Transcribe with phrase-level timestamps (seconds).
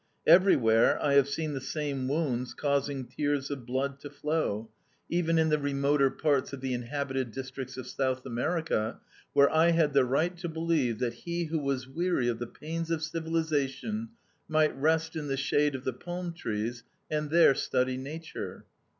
[0.25, 4.71] Everywhere I have seen the same wounds causing tears of blood to flow,
[5.09, 8.99] even in the remoter parts of the inhabited districts of South America,
[9.33, 12.89] where I had the right to believe that he who was weary of the pains
[12.89, 14.09] of civilization
[14.47, 18.65] might rest in the shade of the palm trees and there study nature.